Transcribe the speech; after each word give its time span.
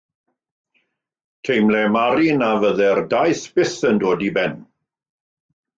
Teimlai 1.49 1.83
Mary 1.97 2.27
na 2.41 2.49
fyddai'r 2.65 3.05
daith 3.15 3.47
byth 3.61 3.79
yn 3.93 4.05
dod 4.07 4.29
i 4.31 4.35
ben. 4.41 4.59